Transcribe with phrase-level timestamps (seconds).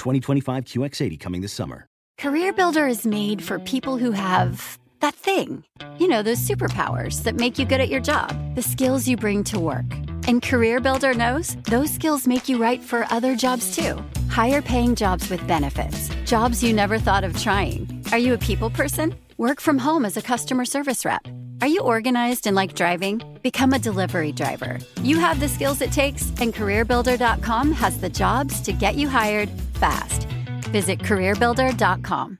[0.00, 1.86] 2025 QX80 coming this summer.
[2.18, 5.64] Career Builder is made for people who have that thing.
[5.98, 9.42] You know, those superpowers that make you good at your job, the skills you bring
[9.44, 9.90] to work.
[10.28, 14.04] And Career Builder knows those skills make you right for other jobs too.
[14.28, 18.04] Higher paying jobs with benefits, jobs you never thought of trying.
[18.12, 19.14] Are you a people person?
[19.38, 21.26] Work from home as a customer service rep.
[21.60, 23.20] Are you organized and like driving?
[23.42, 24.78] Become a delivery driver.
[25.02, 29.50] You have the skills it takes, and CareerBuilder.com has the jobs to get you hired
[29.74, 30.26] fast.
[30.72, 32.39] Visit CareerBuilder.com.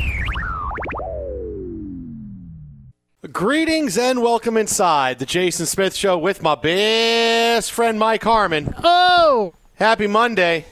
[3.29, 8.73] Greetings and welcome inside the Jason Smith Show with my best friend Mike Harmon.
[8.83, 9.53] Oh!
[9.75, 10.65] Happy Monday.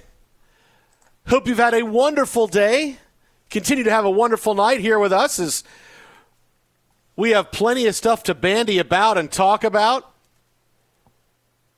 [1.28, 2.98] Hope you've had a wonderful day.
[3.52, 5.64] Continue to have a wonderful night here with us as
[7.16, 10.12] we have plenty of stuff to bandy about and talk about.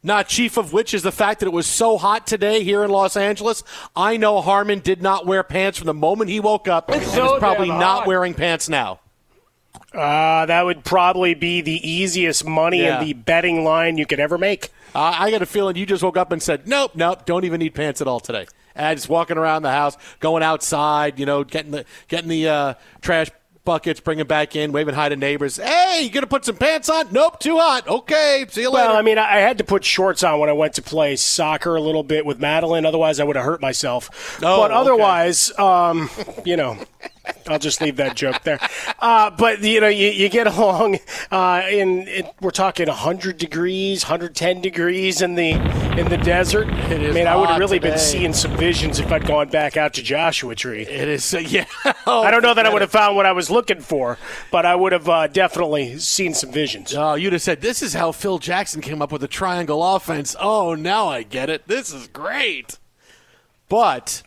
[0.01, 2.91] Not chief of which is the fact that it was so hot today here in
[2.91, 3.61] Los Angeles.
[3.93, 7.35] I know Harmon did not wear pants from the moment he woke up and so
[7.35, 8.07] is probably not hot.
[8.07, 9.01] wearing pants now.
[9.94, 13.00] Uh, that would probably be the easiest money Yeah.
[13.02, 14.69] in the betting line you could ever make.
[14.96, 17.59] Uh, I got a feeling you just woke up and said, "Nope, nope, don't even
[17.59, 21.44] need pants at all today." And just walking around the house, going outside, you know,
[21.44, 23.28] getting the getting the uh, trash
[23.63, 25.57] buckets, bringing back in, waving hi to neighbors.
[25.57, 27.12] Hey, you gonna put some pants on?
[27.12, 27.88] Nope, too hot.
[27.88, 28.88] Okay, see you later.
[28.89, 31.75] Well, I mean, I had to put shorts on when I went to play soccer
[31.75, 32.86] a little bit with Madeline.
[32.86, 34.39] Otherwise, I would have hurt myself.
[34.42, 34.80] Oh, but okay.
[34.80, 36.10] otherwise, um,
[36.45, 36.77] you know,
[37.47, 38.59] I'll just leave that joke there.
[39.00, 41.00] Uh, but you know, you, you get along.
[41.29, 45.51] Uh, in it, we're talking 100 degrees, 110 degrees in the
[45.97, 46.68] in the desert.
[46.69, 49.50] It is I mean, I would have really been seeing some visions if I'd gone
[49.50, 50.81] back out to Joshua Tree.
[50.83, 51.65] it is, uh, yeah.
[52.06, 54.17] I don't know that I would have found what I was looking for,
[54.51, 56.94] but I would have uh, definitely seen some visions.
[56.94, 60.35] Oh, you'd have said, "This is how Phil Jackson came up with the triangle offense."
[60.39, 61.67] Oh, now I get it.
[61.67, 62.79] This is great.
[63.69, 64.24] But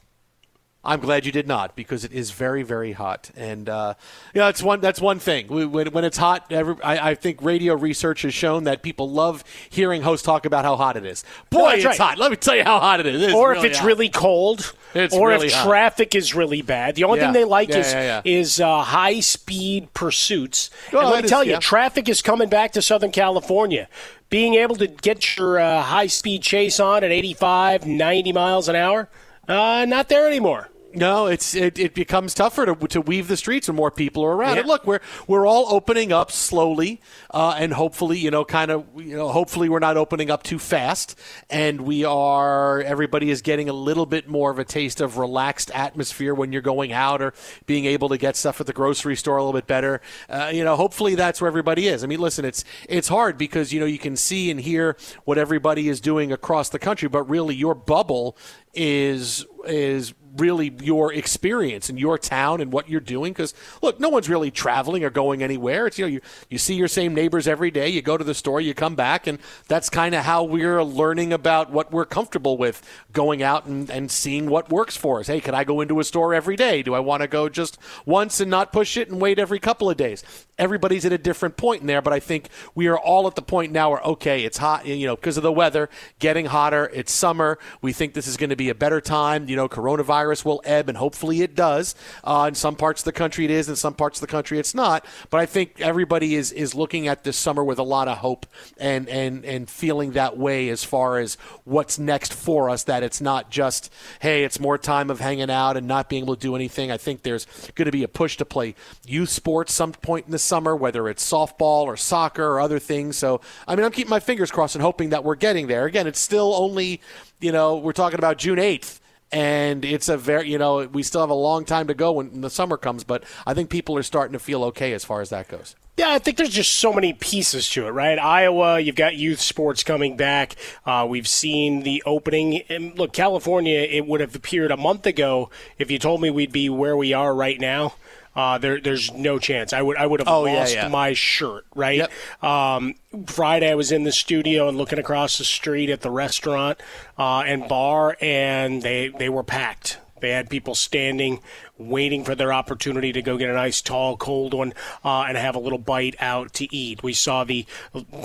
[0.85, 3.95] I'm glad you did not because it is very, very hot, and uh,
[4.35, 5.49] you know, that's one that's one thing.
[5.49, 9.45] When, when it's hot, every, I, I, think radio research has shown that people love
[9.71, 11.25] hearing hosts talk about how hot it is.
[11.51, 11.97] Boy, no, it's right.
[11.99, 12.19] hot.
[12.19, 13.23] Let me tell you how hot it is.
[13.23, 13.87] It's or really if it's hot.
[13.87, 15.67] really cold, it's or really if hot.
[15.67, 16.97] traffic is really bad.
[16.97, 17.27] The only Yeah.
[17.27, 18.23] thing they like Yeah, is yeah, yeah.
[18.25, 20.71] is uh, high speed pursuits.
[20.93, 21.59] Well, and let me is- tell you, yeah.
[21.61, 23.89] traffic is coming back to Southern California.
[24.31, 28.75] Being able to get your uh, high speed chase on at 85, 90 miles an
[28.77, 29.09] hour,
[29.49, 30.69] uh, not there anymore.
[30.97, 34.35] No, it's it, it becomes tougher to, to weave the streets when more people are
[34.35, 34.55] around.
[34.55, 34.61] Yeah.
[34.61, 37.01] And look, we're we're all opening up slowly,
[37.31, 40.59] uh, and hopefully, you know, kind of, you know, hopefully we're not opening up too
[40.59, 41.19] fast,
[41.51, 42.81] and we are.
[42.81, 46.63] Everybody is getting a little bit more of a taste of relaxed atmosphere when you're
[46.63, 47.35] going out or
[47.67, 50.01] being able to get stuff at the grocery store a little bit better.
[50.29, 52.05] Uh, you know, hopefully that's where everybody is.
[52.05, 55.39] I mean, listen, it's it's hard because you know you can see and hear what
[55.39, 58.37] everybody is doing across the country, but really your bubble
[58.75, 64.09] is is really your experience in your town and what you're doing because look no
[64.09, 65.87] one's really traveling or going anywhere.
[65.87, 68.35] It's you know you, you see your same neighbors every day you go to the
[68.35, 69.39] store you come back and
[69.69, 72.83] that's kind of how we're learning about what we're comfortable with
[73.13, 75.27] going out and, and seeing what works for us.
[75.27, 76.83] Hey can i go into a store every day?
[76.83, 79.89] Do i want to go just once and not push it and wait every couple
[79.89, 80.25] of days
[80.59, 83.43] everybody's at a different point in there but i think we are all at the
[83.43, 87.13] point now where okay it's hot you know because of the weather getting hotter it's
[87.13, 90.63] summer we think this is going to be a better time you know coronavirus will
[90.65, 91.95] ebb and hopefully it does.
[92.23, 94.59] Uh, in some parts of the country it is in some parts of the country
[94.59, 98.07] it's not but i think everybody is is looking at this summer with a lot
[98.09, 98.47] of hope
[98.79, 103.21] and and and feeling that way as far as what's next for us that it's
[103.21, 106.55] not just hey it's more time of hanging out and not being able to do
[106.55, 106.91] anything.
[106.91, 108.75] I think there's going to be a push to play
[109.07, 113.17] youth sports some point in the summer whether it's softball or soccer or other things
[113.17, 116.07] so i mean i'm keeping my fingers crossed and hoping that we're getting there again
[116.07, 117.01] it's still only
[117.41, 119.01] you know we're talking about june 8th
[119.33, 122.41] and it's a very you know we still have a long time to go when
[122.41, 125.31] the summer comes but i think people are starting to feel okay as far as
[125.31, 128.19] that goes Yeah, I think there's just so many pieces to it, right?
[128.19, 130.57] Iowa, you've got youth sports coming back.
[130.85, 132.63] Uh, we've seen the opening.
[132.69, 136.51] And look, California, it would have appeared a month ago if you told me we'd
[136.51, 137.95] be where we are right now.
[138.37, 139.73] Uh, there, there's no chance.
[139.73, 140.89] I would, I would have Oh, yeah, lost yeah.
[140.89, 141.99] my shirt, right?
[141.99, 142.45] Yep.
[142.45, 142.95] Um,
[143.27, 146.81] Friday, I was in the studio and looking across the street at the restaurant
[147.19, 149.99] uh, and bar, and they they were packed.
[150.25, 151.41] They had people standing,
[151.77, 154.73] waiting for their opportunity to go get a nice, tall, cold one
[155.05, 157.03] uh, and have a little bite out to eat.
[157.03, 157.67] We saw the,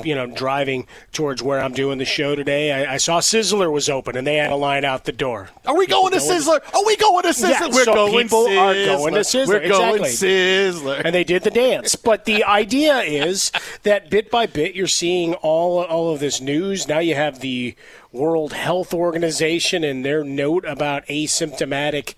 [0.01, 2.71] you know, driving towards where I'm doing the show today.
[2.71, 5.49] I, I saw Sizzler was open and they had a line out the door.
[5.65, 8.47] are we going to sizzler are we going to sizzler Yeah, we're so going people
[8.47, 10.29] are going to Sizzler, we're going exactly.
[10.29, 11.95] sizzler and they did the dance.
[11.97, 13.51] But the idea is
[13.83, 16.87] that bit by bit, you're seeing all all of this news.
[16.87, 17.75] Now you have the
[18.11, 22.15] World Health Organization and their note about asymptomatic.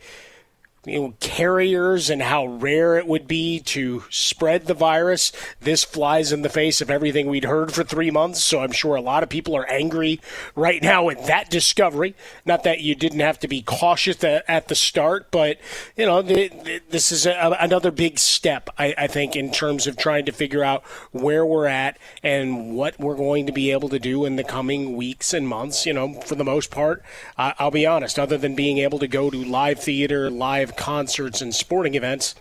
[0.84, 5.32] You know, carriers and how rare it would be to spread the virus.
[5.60, 8.44] This flies in the face of everything we'd heard for three months.
[8.44, 10.20] So I'm sure a lot of people are angry
[10.56, 12.16] right now at that discovery.
[12.48, 15.60] Not that you didn't have to be cautious at, the start, but
[15.96, 20.26] you know, this is a, another big step, I, I think, in terms of trying
[20.26, 24.26] to figure out where we're at and what we're going to be able to do
[24.26, 25.86] in the coming weeks and months.
[25.86, 27.04] You know, for the most part,
[27.38, 31.54] I'll be honest, other than being able to go to live theater, live concerts, and
[31.54, 32.36] sporting events.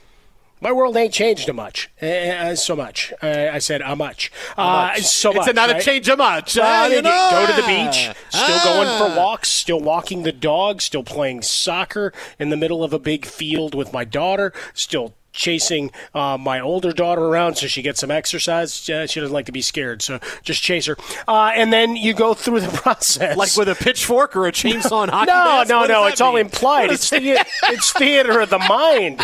[0.62, 3.14] My world ain't changed a much, uh, so much.
[3.22, 5.48] Uh, I said a much, uh, so much.
[5.48, 5.80] it's not right?
[5.80, 7.28] a change of much mean, you know?
[7.30, 8.62] go to the beach, still Ah.
[8.64, 12.98] going for walks, still walking the dog, still playing soccer in the middle of a
[12.98, 18.00] big field with my daughter, still chasing uh, my older daughter around so she gets
[18.00, 18.88] some exercise.
[18.88, 20.96] Uh, she doesn't like to be scared, so just chase her.
[21.28, 23.36] Uh, and then you go through the process.
[23.36, 26.04] like with a pitchfork or a chainsaw and hockey no, no, no.
[26.04, 26.90] that It's all implied.
[26.90, 29.20] It's the, it's theater of the mind.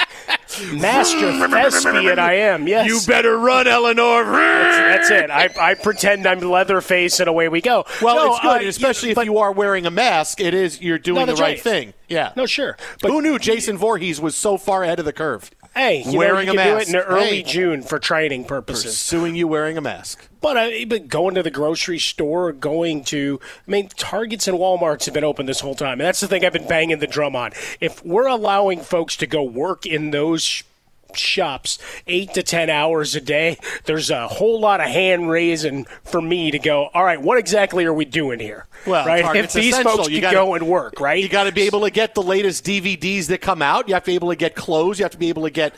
[0.73, 2.69] Master thespian I am.
[2.69, 2.87] Yes.
[2.87, 4.25] You better run, Eleanor.
[4.25, 5.31] That's it.
[5.31, 7.85] I, I pretend I'm Leatherface, and away we go.
[8.01, 10.41] Well, No, it's good, uh, especially if you are wearing a mask.
[10.41, 11.61] It is you're doing No, the right, right.
[11.61, 11.95] thing.
[12.09, 12.33] Yeah.
[12.37, 12.77] No, sure.
[13.03, 15.51] But Who knew Jason Voorhees was so far ahead of the curve?
[15.77, 16.91] Hey, you wearing know, you a can mask.
[16.91, 17.43] do it in early Hey.
[17.43, 18.85] June for training purposes.
[18.85, 20.29] Pursuing you wearing a mask.
[20.41, 25.05] But, uh, but going to the grocery store, going to, I mean, Targets and Walmarts
[25.05, 26.01] have been open this whole time.
[26.01, 27.53] And that's the thing I've been banging the drum on.
[27.81, 30.63] If we're allowing folks to go work in those
[31.15, 36.21] shops eight to ten hours a day, there's a whole lot of hand raising for
[36.21, 38.67] me to go, all right, what exactly are we doing here?
[38.87, 39.37] Well, right?
[39.37, 39.97] If these essential.
[39.97, 41.23] folks You gotta- go and work, right?
[41.23, 43.89] You got to be able to get the latest DVDs that come out.
[43.89, 44.99] You have to be able to get clothes.
[44.99, 45.75] You have to be able to get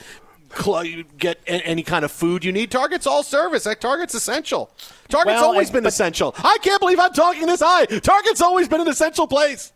[1.18, 2.70] get any kind of food you need.
[2.70, 3.66] Target's all service.
[3.80, 4.70] Target's essential.
[5.08, 6.35] Target's Well, always been essential.
[6.38, 7.85] I can't believe I'm talking this high.
[7.87, 9.73] Target's always been an essential place.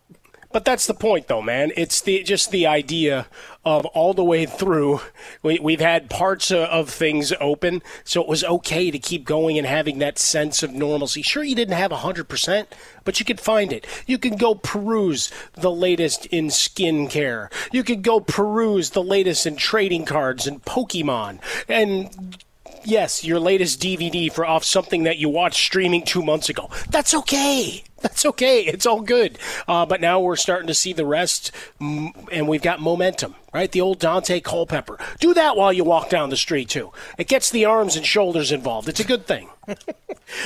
[0.53, 1.73] But that's the point, though, man.
[1.77, 3.27] It's the just the idea
[3.65, 5.01] of all the way through.
[5.43, 9.57] We, we've had parts of, of things open, so it was okay to keep going
[9.57, 11.23] and having that sense of normalcy.
[11.23, 13.87] Sure, you didn't have hundred percent, but you could find it.
[14.07, 17.51] You can go peruse the latest in skincare.
[17.73, 22.37] You could go peruse the latest in trading cards and Pokemon and
[22.85, 26.69] yes, your latest DVD for off something that you watched streaming two months ago.
[26.91, 27.85] That's okay.
[28.03, 28.63] That's okay.
[28.63, 29.39] It's all good.
[29.67, 33.71] Uh, but now we're starting to see the rest, and we've got momentum, right?
[33.71, 34.99] The old Dante Culpepper.
[35.21, 36.93] Do that while you walk down the street, too.
[37.17, 38.89] It gets the arms and shoulders involved.
[38.89, 39.49] It's a good thing.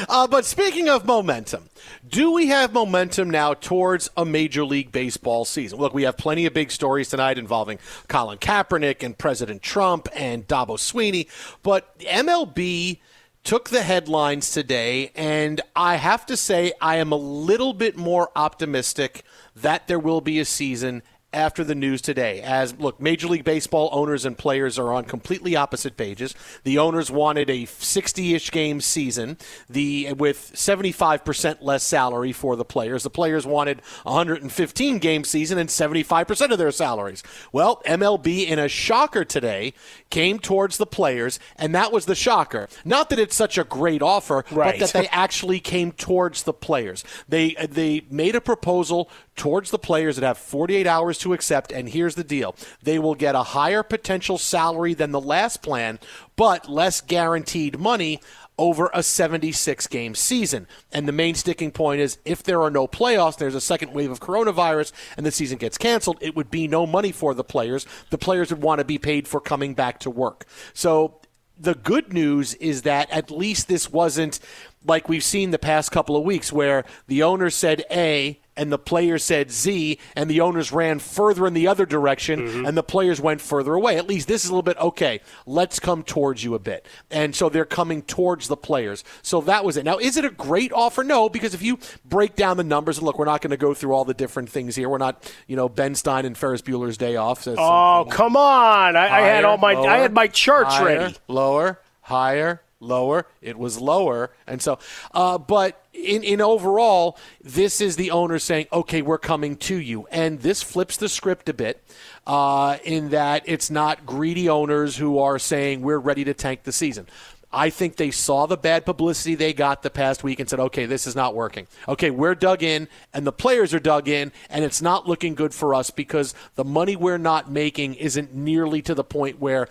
[0.08, 1.70] uh, but speaking of momentum,
[2.06, 5.78] do we have momentum now towards a Major League Baseball season?
[5.78, 10.46] Look, we have plenty of big stories tonight involving Colin Kaepernick and President Trump and
[10.46, 11.28] Dabo Swinney,
[11.62, 12.98] but MLB–
[13.46, 18.28] took the headlines today, and I have to say I am a little bit more
[18.34, 19.22] optimistic
[19.54, 22.40] that there will be a season after the news today.
[22.40, 26.34] As look, Major League Baseball owners and players are on completely opposite pages.
[26.64, 29.36] The owners wanted a 60-ish game season,
[29.68, 33.02] the with 75% less salary for the players.
[33.02, 37.22] The players wanted 115 game season and 75% of their salaries.
[37.52, 39.74] Well, MLB in a shocker today
[40.10, 42.68] came towards the players, and that was the shocker.
[42.84, 44.78] Not that it's such a great offer, right.
[44.78, 47.04] but that they actually came towards the players.
[47.28, 51.72] They they made a proposal towards the players that have 48 hours to accept.
[51.72, 55.98] And here's the deal they will get a higher potential salary than the last plan,
[56.36, 58.20] but less guaranteed money
[58.58, 60.66] over a 76 game season.
[60.92, 64.10] And the main sticking point is if there are no playoffs, there's a second wave
[64.10, 67.86] of coronavirus, and the season gets canceled, it would be no money for the players.
[68.10, 70.46] The players would want to be paid for coming back to work.
[70.72, 71.20] So
[71.58, 74.40] the good news is that at least this wasn't
[74.86, 78.78] like we've seen the past couple of weeks where the owner said A and the
[78.78, 82.66] players said Z, and the owners ran further in the other direction, mm-hmm.
[82.66, 83.96] and the players went further away.
[83.96, 85.20] At least this is a little bit okay.
[85.46, 89.04] Let's come towards you a bit, and so they're coming towards the players.
[89.22, 89.84] So that was it.
[89.84, 91.04] Now, is it a great offer?
[91.04, 93.74] No, because if you break down the numbers, and look, we're not going to go
[93.74, 94.88] through all the different things here.
[94.88, 97.42] We're not, you know, Ben Stein and Ferris Bueller's Day Off.
[97.42, 98.96] So oh, come on!
[98.96, 101.16] I, higher, I, had all my lower, I had my charts higher, ready.
[101.28, 103.26] Lower, higher, lower.
[103.40, 104.78] It was lower, and so,
[105.12, 110.06] uh, but in, in overall, this is the owner saying, okay, we're coming to you.
[110.10, 111.82] And this flips the script a bit
[112.26, 116.72] uh, in that it's not greedy owners who are saying, we're ready to tank the
[116.72, 117.06] season.
[117.52, 120.84] I think they saw the bad publicity they got the past week and said, okay,
[120.84, 121.66] this is not working.
[121.88, 125.54] Okay, we're dug in, and the players are dug in, and it's not looking good
[125.54, 129.68] for us because the money we're not making isn't nearly to the point where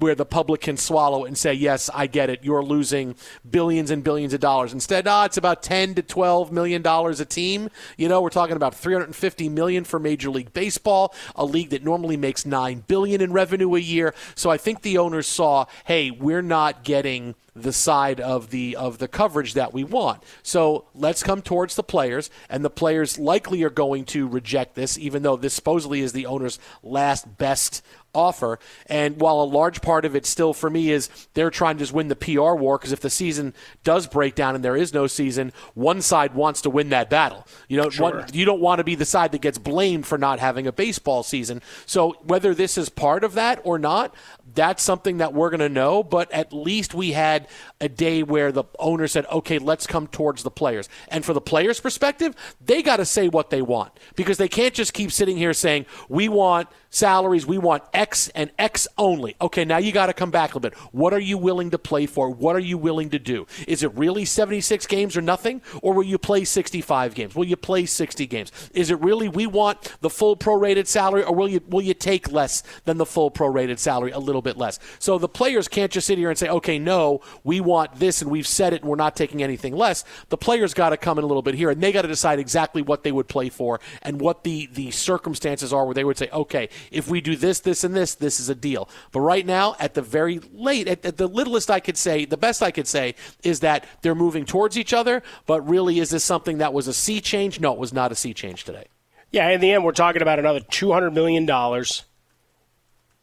[0.00, 2.40] where the public can swallow it and say, yes, I get it.
[2.42, 3.14] You're losing
[3.48, 4.72] billions and billions of dollars.
[4.72, 7.70] Instead, ah, it's about 10 to 12 million dollars a team.
[7.96, 12.16] You know, we're talking about 350 million for Major League Baseball, a league that normally
[12.16, 14.14] makes 9 billion in revenue a year.
[14.34, 18.98] So I think the owners saw, hey, we're not getting the side of the of
[18.98, 20.22] the coverage that we want.
[20.42, 24.98] So let's come towards the players, and the players likely are going to reject this,
[24.98, 28.58] even though this supposedly is the owner's last best offer.
[28.86, 31.92] And while a large part of it still for me is they're trying to just
[31.92, 35.06] win the PR war, because if the season does break down and there is no
[35.06, 37.46] season, one side wants to win that battle.
[37.68, 38.10] You know, sure.
[38.10, 40.72] one, you don't want to be the side that gets blamed for not having a
[40.72, 41.62] baseball season.
[41.86, 44.14] So whether this is part of that or not,
[44.54, 46.02] that's something that we're going to know.
[46.02, 47.48] But at least we had
[47.80, 50.88] a day where the owner said, okay, let's come towards the players.
[51.08, 54.74] And for the players' perspective, they got to say what they want because they can't
[54.74, 59.36] just keep sitting here saying, we want salaries, we want X and X only.
[59.40, 60.74] Okay, now you got to come back a little bit.
[60.92, 62.28] What are you willing to play for?
[62.28, 63.46] What are you willing to do?
[63.66, 65.62] Is it really 76 games or nothing?
[65.82, 67.34] Or will you play 65 games?
[67.34, 68.52] Will you play 60 games?
[68.74, 72.30] Is it really we want the full prorated salary or will you will you take
[72.32, 74.78] less than the full prorated salary a little bit less?
[74.98, 78.30] So the players can't just sit here and say, "Okay, no, we want this and
[78.30, 81.24] we've said it and we're not taking anything less." The players got to come in
[81.24, 83.80] a little bit here and they got to decide exactly what they would play for
[84.02, 87.60] and what the the circumstances are where they would say, "Okay, if we do this,
[87.60, 88.88] this, and this, this is a deal.
[89.12, 92.36] But right now, at the very late, at, at the littlest I could say, the
[92.36, 95.22] best I could say is that they're moving towards each other.
[95.46, 97.60] But really, is this something that was a sea change?
[97.60, 98.86] No, it was not a sea change today.
[99.30, 101.44] Yeah, in the end, we're talking about another $200 million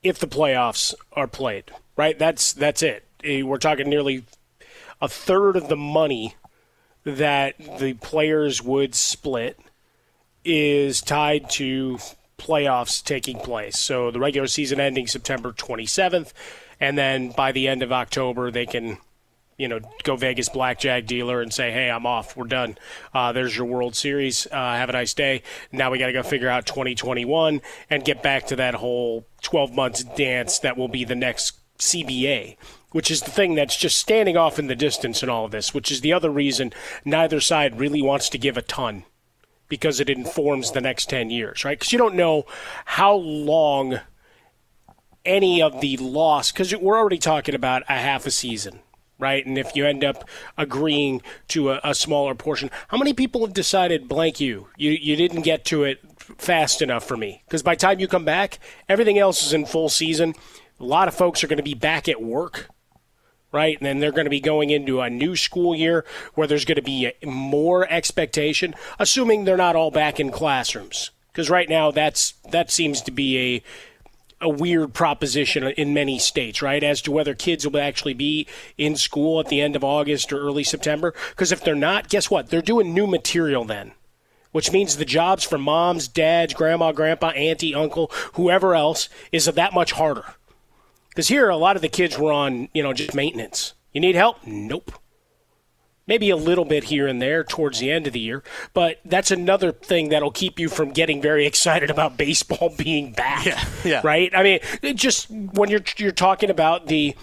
[0.03, 1.65] if the playoffs are played,
[1.97, 2.17] right?
[2.17, 3.05] That's, that's it.
[3.23, 4.23] Eh, we're talking nearly
[5.01, 6.35] a third of the money
[7.03, 9.59] that the players would split
[10.43, 11.97] is tied to
[12.37, 13.79] playoffs taking place.
[13.79, 16.33] So the regular season ending September 27th,
[16.79, 18.97] and then by the end of October, they can
[19.57, 22.37] you know, go Vegas blackjack dealer and say, "Hey, I'm off.
[22.37, 22.77] We're done.
[23.13, 24.45] Uh, there's your World Series.
[24.51, 25.41] Uh, have a nice day."
[25.71, 29.73] Now we got to go figure out 2021 and get back to that whole 12
[29.73, 32.55] months dance that will be the next CBA,
[32.91, 35.73] which is the thing that's just standing off in the distance in all of this.
[35.73, 36.71] Which is the other reason
[37.03, 39.05] neither side really wants to give a ton
[39.67, 41.77] because it informs the next 10 years, right?
[41.77, 42.45] Because you don't know
[42.85, 43.99] how long
[45.25, 48.79] any of the loss, because we're already talking about a half a season,
[49.19, 49.45] right?
[49.45, 53.53] And if you end up agreeing to a, a, smaller portion, how many people have
[53.53, 54.67] decided blank you?
[54.77, 55.99] You you didn't get to it
[56.37, 59.65] fast enough for me because by the time you come back, everything else is in
[59.65, 60.33] full season.
[60.79, 62.69] A lot of folks are going to be back at work.
[63.57, 66.63] Right, and then they're going to be going into a new school year where there's
[66.63, 71.09] going to be more expectation, assuming they're not all back in classrooms.
[71.31, 73.63] Because right now, that's that seems to be a
[74.45, 78.45] a weird proposition in many states, right, as to whether kids will actually be
[78.77, 81.15] in school at the end of August or early September.
[81.31, 82.51] Because if they're not, guess what?
[82.51, 83.93] They're doing new material then,
[84.51, 89.73] which means the jobs for moms, dads, grandma, grandpa, auntie, uncle, whoever else is that
[89.73, 90.25] much harder.
[91.17, 93.73] Because here, a lot of the kids were on, you know, just maintenance.
[93.91, 94.45] You need help?
[94.45, 94.91] Nope
[96.07, 98.43] maybe a little bit here and there towards the end of the year.
[98.73, 103.45] But that's another thing that'll keep you from getting very excited about baseball being back.
[103.45, 104.01] Yeah, yeah.
[104.03, 104.31] Right.
[104.33, 104.59] I mean,
[104.95, 107.15] just when you're you're talking about the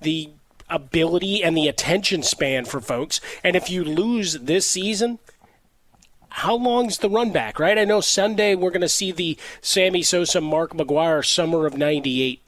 [0.00, 0.30] the
[0.68, 5.18] ability and the attention span for folks, and if you lose this season.
[6.40, 7.78] How long's the run back, right?
[7.78, 12.42] I know Sunday we're going to see the Sammy Sosa, Mark McGwire summer of 98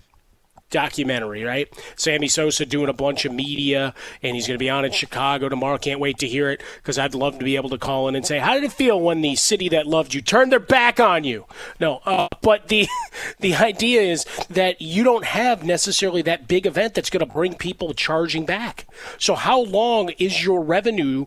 [0.71, 1.69] documentary, right?
[1.97, 5.49] Sammy Sosa doing a bunch of media, and he's going to be on in Chicago
[5.49, 5.79] tomorrow.
[5.79, 8.27] Can't wait to hear it because I'd love to be able to call in and
[8.27, 11.25] say, "How did it feel when the city that loved you turned their back on
[11.25, 11.47] you?"
[11.81, 12.89] No, uh, but the
[13.41, 17.55] the idea is that you don't have necessarily that big event that's going to bring
[17.55, 18.87] people charging back.
[19.19, 21.27] So, how long is your revenue?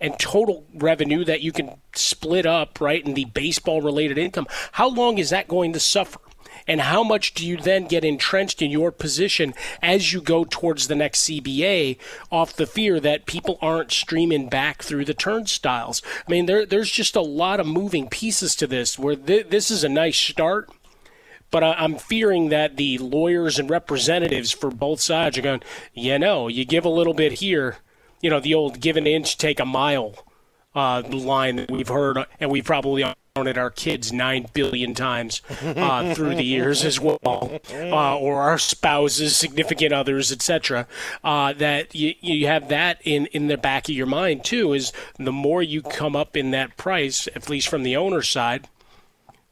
[0.00, 4.88] and total revenue that you can split up, right, in the baseball related income, how
[4.88, 6.18] long is that going to suffer?
[6.66, 10.88] And how much do you then get entrenched in your position as you go towards
[10.88, 11.98] the next CBA
[12.30, 16.02] off the fear that people aren't streaming back through the turnstiles?
[16.26, 19.70] I mean, there, there's just a lot of moving pieces to this where th- this
[19.70, 20.70] is a nice start
[21.50, 26.48] but I'm fearing that the lawyers and representatives for both sides are going, you know,
[26.48, 27.76] you give a little bit here,
[28.20, 30.16] you know, the old give an inch, take a mile
[30.74, 33.04] uh, line that we've heard, and we probably
[33.36, 38.58] at our kids nine billion times uh, through the years as well, uh, or our
[38.58, 40.86] spouses, significant others, etc.
[41.24, 44.72] Uh, that you, you have that in, in the back of your mind too.
[44.72, 48.68] Is the more you come up in that price, at least from the owner's side,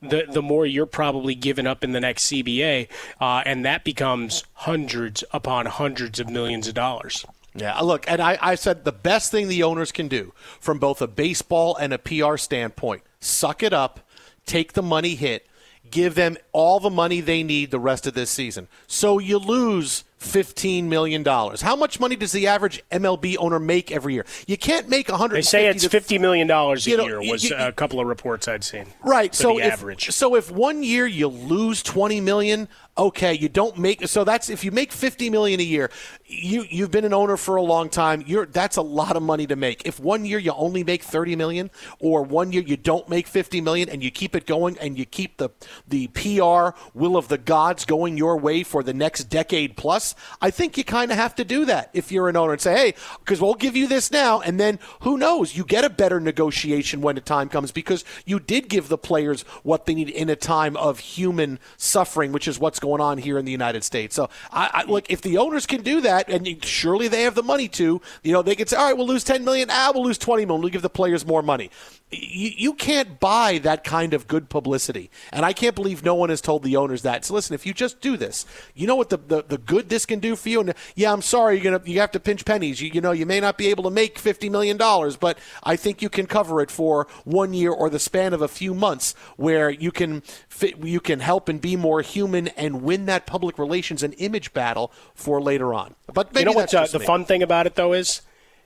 [0.00, 2.86] the the more you're probably giving up in the next CBA,
[3.20, 7.26] uh, and that becomes hundreds upon hundreds of millions of dollars.
[7.52, 11.02] Yeah, look, and I, I said the best thing the owners can do from both
[11.02, 14.00] a baseball and a PR standpoint suck it up,
[14.46, 15.46] take the money hit,
[15.90, 18.68] give them all the money they need the rest of this season.
[18.86, 21.24] So you lose $15 million.
[21.24, 24.24] How much money does the average MLB owner make every year?
[24.46, 27.56] You can't make 100 They say it's $50 million a you know, year was you,
[27.56, 28.86] a couple of reports I'd seen.
[29.04, 29.34] Right.
[29.34, 30.10] So if, average.
[30.10, 34.64] So if one year you lose 20 million, okay, you don't make so that's if
[34.64, 35.90] you make 50 million a year,
[36.26, 39.46] you you've been an owner for a long time, you're that's a lot of money
[39.46, 39.86] to make.
[39.86, 43.60] If one year you only make 30 million or one year you don't make 50
[43.62, 45.50] million and you keep it going and you keep the
[45.88, 50.50] the PR will of the gods going your way for the next decade plus, I
[50.50, 52.94] think you kind of have to do that if you're an owner and say, "Hey,
[53.20, 57.00] because we'll give you this now and then who knows, you get a better negotiation
[57.00, 60.36] when the time comes because you did give the players what they need in a
[60.36, 64.14] time of human suffering, which is what's going on here in the United States.
[64.14, 67.42] So, I, I look if the owners can do that, and surely they have the
[67.42, 70.04] money to, you know, they can say, all right, we'll lose ten million, ah, we'll
[70.04, 71.70] lose twenty million, we'll give the players more money.
[72.12, 76.28] You, you can't buy that kind of good publicity, and I can't believe no one
[76.28, 77.24] has told the owners that.
[77.24, 78.44] So, listen, if you just do this,
[78.74, 80.60] you know what the the, the good this can do for you.
[80.60, 82.82] And yeah, I'm sorry, you're gonna you have to pinch pennies.
[82.82, 85.76] You, you know, you may not be able to make fifty million dollars, but I
[85.76, 89.14] think you can cover it for one year or the span of a few months,
[89.36, 93.58] where you can fit, you can help and be more human and win that public
[93.58, 95.94] relations and image battle for later on.
[96.12, 98.20] But you know what uh, the fun thing about it though is,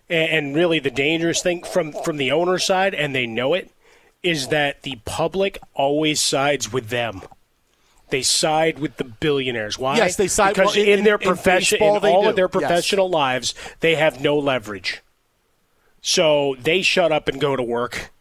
[0.08, 3.70] and really the dangerous thing from from the owner side, and they know it,
[4.22, 7.22] is that the public always sides with them.
[8.10, 9.78] They side with the billionaires.
[9.78, 9.96] Why?
[9.96, 12.28] Yes, they side because well, in, in, their profession, in, in all do.
[12.28, 13.12] of their professional yes.
[13.12, 15.02] lives, they have no leverage.
[16.00, 18.12] So they shut up and go to work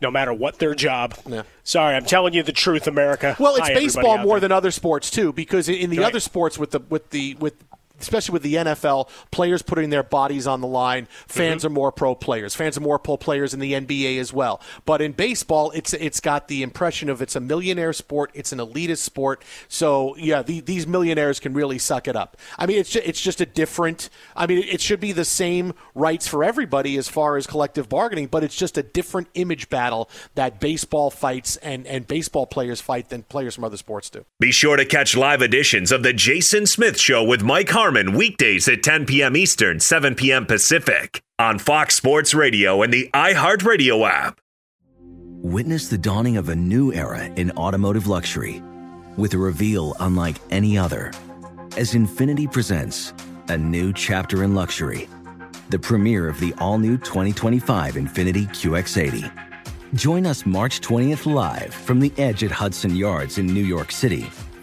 [0.00, 1.14] no matter what their job.
[1.28, 1.42] Yeah.
[1.62, 3.36] Sorry, I'm telling you the truth, America.
[3.38, 6.06] Well, it's Hi, baseball more than other sports too, because in the right.
[6.06, 7.54] other sports with the with the with
[8.00, 11.06] especially with the NFL, players putting their bodies on the line.
[11.26, 11.66] Fans mm-hmm.
[11.68, 12.54] are more pro players.
[12.54, 14.60] Fans are more pro players in the NBA as well.
[14.84, 18.30] But in baseball, it's it's got the impression of it's a millionaire sport.
[18.34, 19.44] It's an elitist sport.
[19.68, 22.36] So yeah, the, these millionaires can really suck it up.
[22.58, 24.10] I mean, it's just, it's just a different.
[24.34, 28.26] I mean, it should be the same rights for everybody as far as collective bargaining,
[28.26, 33.08] but it's just a different image battle that baseball fights and and baseball players fight
[33.08, 34.24] than players from other sports do.
[34.38, 38.68] Be sure to catch live editions of the Jason Smith Show with Mike Harmon weekdays
[38.68, 39.36] at 10 p.m.
[39.36, 40.46] Eastern, 7 p.m.
[40.46, 44.40] Pacific on Fox Sports Radio and the iHeartRadio app.
[45.42, 48.62] Witness the dawning of a new era in automotive luxury
[49.16, 51.12] with a reveal unlike any other
[51.76, 53.12] as Infiniti presents
[53.48, 55.08] a new chapter in luxury,
[55.70, 59.32] the premiere of the all new 2025 Infiniti QX80.
[59.94, 64.30] Join us March 20th live from the edge at Hudson Yards in New York City,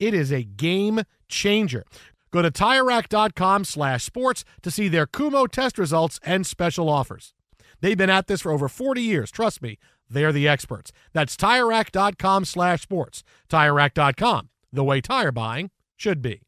[0.00, 1.84] It is a game changer.
[2.30, 7.34] Go to TireRack.com slash sports to see their Kumho test results and special offers.
[7.80, 9.30] They've been at this for over 40 years.
[9.30, 9.78] Trust me,
[10.10, 10.92] they're the experts.
[11.12, 13.22] That's TireRack.com slash sports.
[13.48, 16.47] TireRack.com, the way tire buying should be.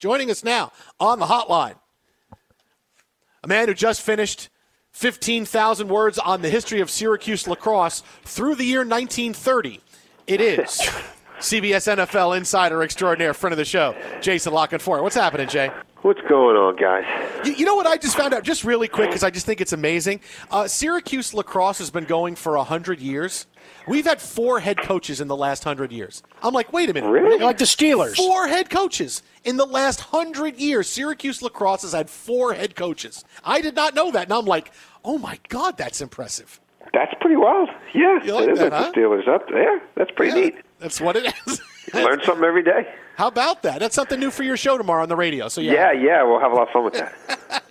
[0.00, 1.74] Joining us now on the hotline,
[3.44, 4.48] a man who just finished
[4.92, 9.80] 15,000 words on the history of Syracuse lacrosse through the year 1930.
[10.26, 10.70] It is
[11.38, 15.02] CBS NFL insider extraordinaire, friend of the show, Jason La Canfora.
[15.02, 15.70] What's happening, Jay?
[16.02, 17.04] What's going on, guys?
[17.44, 19.60] You, you know what I just found out, just really quick, because I just think
[19.60, 20.20] it's amazing.
[20.50, 23.46] Uh, Syracuse lacrosse has been going for 100 years.
[23.86, 26.22] We've had four head coaches in the last 100 years.
[26.42, 27.10] I'm like, wait a minute.
[27.10, 27.38] Really?
[27.38, 28.16] Like the Steelers.
[28.16, 30.88] Four head coaches in the last 100 years.
[30.88, 33.22] Syracuse lacrosse has had four head coaches.
[33.44, 34.24] I did not know that.
[34.24, 34.72] And I'm like,
[35.04, 36.60] oh my God, that's impressive.
[36.94, 37.68] That's pretty wild.
[37.94, 38.22] Yeah.
[38.24, 38.90] You like it is that, huh?
[38.94, 39.42] the Steelers up.
[39.52, 40.54] Yeah, that's pretty Yeah, neat.
[40.78, 41.60] That's what it is.
[41.94, 42.92] Learn something every day.
[43.16, 43.80] How about that?
[43.80, 45.48] That's something new for your show tomorrow on the radio.
[45.48, 45.72] So yeah.
[45.72, 47.14] Yeah, yeah, we'll have a lot of fun with that.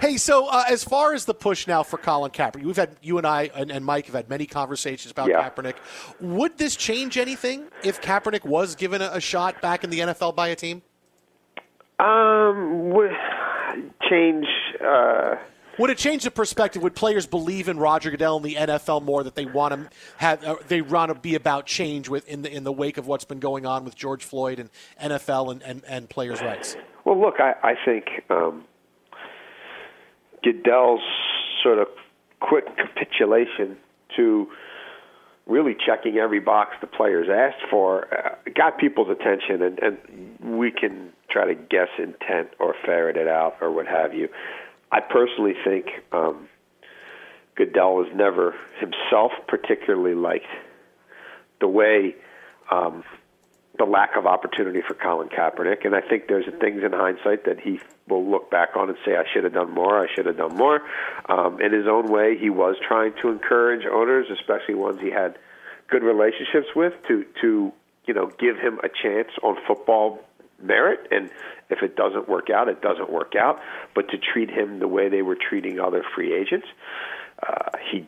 [0.00, 3.18] Hey, so uh, as far as the push now for Colin Kaepernick, we've had you
[3.18, 5.48] and I and, and Mike have had many conversations about Yeah.
[5.48, 5.74] Kaepernick.
[6.20, 10.34] Would this change anything if Kaepernick was given a, a shot back in the NFL
[10.34, 10.82] by a team?
[11.98, 13.12] Um, would
[14.08, 14.46] change.
[14.84, 15.36] Uh,
[15.82, 16.80] Would it change the perspective?
[16.84, 20.44] Would players believe in Roger Goodell and the NFL more that they want to have?
[20.44, 23.24] Uh, they want to be about change with in the in the wake of what's
[23.24, 24.70] been going on with George Floyd and
[25.02, 26.76] NFL and, and, and players' rights.
[27.04, 28.62] well, look, I, I think um,
[30.44, 31.02] Goodell's
[31.64, 31.88] sort of
[32.38, 33.76] quick capitulation
[34.16, 34.46] to
[35.48, 40.70] really checking every box the players asked for uh, got people's attention, and, and we
[40.70, 44.28] can try to guess intent or ferret it out or what have you.
[44.92, 46.48] I personally think um,
[47.56, 50.46] Goodell has never himself particularly liked
[51.60, 52.14] the way
[52.70, 53.02] um,
[53.78, 57.58] the lack of opportunity for Colin Kaepernick, and I think there's things in hindsight that
[57.58, 59.98] he will look back on and say, "I should have done more.
[59.98, 60.82] I should have done more."
[61.26, 65.38] Um, in his own way, he was trying to encourage owners, especially ones he had
[65.88, 67.72] good relationships with, to to
[68.04, 70.20] you know give him a chance on football
[70.62, 71.30] merit, and
[71.70, 73.60] if it doesn't work out, it doesn't work out.
[73.94, 76.66] But to treat him the way they were treating other free agents,
[77.46, 78.06] uh, he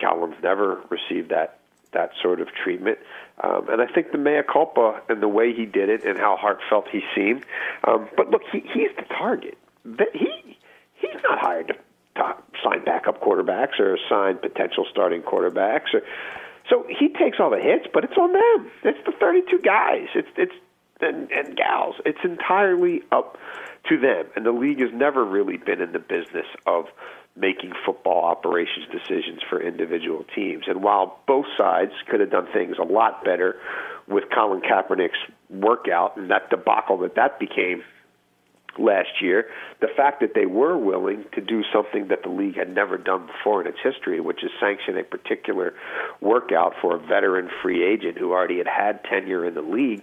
[0.00, 1.58] Colin's never received that
[1.92, 2.98] that sort of treatment.
[3.42, 6.36] Um, and I think the mea culpa and the way he did it and how
[6.36, 7.44] heartfelt he seemed.
[7.84, 9.56] Um, but look, he, he's the target.
[10.12, 10.58] He
[10.94, 11.74] he's not hired to,
[12.16, 15.94] to sign backup quarterbacks or sign potential starting quarterbacks.
[15.94, 16.02] Or,
[16.68, 18.70] so he takes all the hits, but it's on them.
[18.82, 20.08] It's the 32 guys.
[20.14, 20.54] It's it's
[21.00, 21.96] and, and gals.
[22.04, 23.38] It's entirely up
[23.88, 24.26] to them.
[24.34, 26.86] And the league has never really been in the business of
[27.36, 30.64] making football operations decisions for individual teams.
[30.66, 33.56] And while both sides could have done things a lot better
[34.08, 35.18] with Colin Kaepernick's
[35.50, 37.82] workout and that debacle that that became
[38.78, 39.46] last year,
[39.80, 43.26] the fact that they were willing to do something that the league had never done
[43.26, 45.74] before in its history, which is sanction a particular
[46.20, 50.02] workout for a veteran free agent who already had had tenure in the league,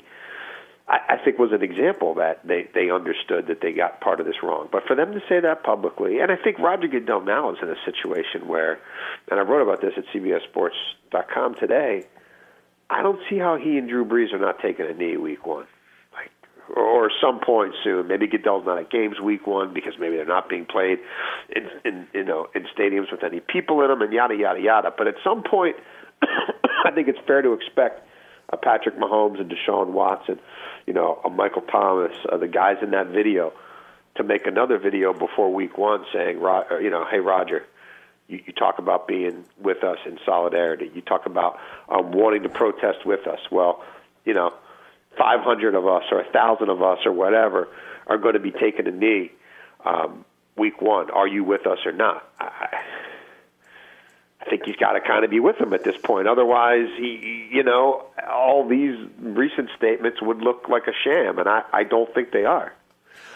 [0.88, 4.26] I, I think was an example that they, they understood that they got part of
[4.26, 4.68] this wrong.
[4.72, 7.70] But for them to say that publicly, and I think Roger Goodell now is in
[7.70, 8.80] a situation where,
[9.32, 12.06] and I wrote about this at CBSSports.com today,
[12.90, 15.66] I don't see how he and Drew Brees are not taking a knee week one
[16.14, 16.30] like
[16.76, 18.08] or some point soon.
[18.08, 21.00] Maybe Goodell's not at games week one because maybe they're not being played
[21.56, 24.94] in, in you know in stadiums with any people in them and yada yada yada.
[24.96, 25.78] But at some point,
[26.22, 28.08] I think it's fair to expect
[28.50, 30.40] a Patrick Mahomes and Deshaun Watson,
[30.86, 33.54] you know, a Michael Thomas, uh, the guys in that video,
[34.16, 37.66] to make another video before week one saying, Ro- you know, hey Roger.
[38.28, 40.90] You, you talk about being with us in solidarity.
[40.94, 43.40] You talk about um, wanting to protest with us.
[43.52, 43.84] Well,
[44.24, 44.54] you know,
[45.18, 47.68] 500 of us or 1,000 of us or whatever
[48.08, 49.32] are going to be taking a knee
[49.86, 50.26] um,
[50.58, 51.12] week one.
[51.12, 52.28] Are you with us or not?
[52.40, 52.70] I,
[54.46, 56.28] I think he's got to kind of be with them at this point.
[56.28, 61.64] Otherwise, he, you know, all these recent statements would look like a sham, and I,
[61.72, 62.74] I don't think they are.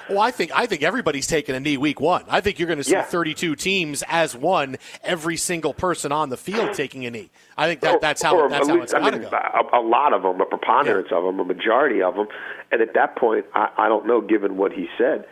[0.10, 2.24] Well, I think I think everybody's taking a knee week one.
[2.30, 3.04] I think you're going to see Yeah.
[3.04, 7.30] 32 teams as one, every single person on the field taking a knee.
[7.58, 9.38] I think that oh, that's how that's how it's I to mean, go.
[9.38, 12.28] A, a lot of them, a preponderance of them, a majority of them,
[12.72, 15.26] and at that point, I, I don't know, given what he said,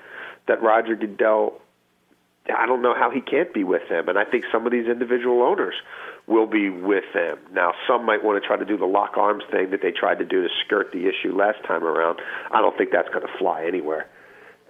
[0.50, 1.54] that Roger Goodell,
[2.54, 4.88] I don't know how he can't be with them, and I think some of these
[4.88, 5.74] individual owners
[6.28, 7.38] will be with them.
[7.52, 10.20] Now, some might want to try to do the lock arms thing that they tried
[10.20, 12.20] to do to skirt the issue last time around.
[12.52, 14.08] I don't think that's going to fly anywhere.